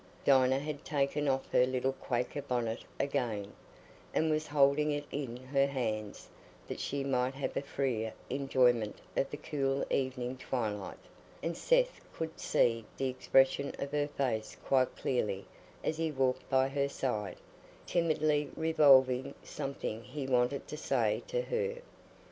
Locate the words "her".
1.51-1.67, 5.37-5.67, 13.91-14.07, 16.69-16.89, 21.43-21.75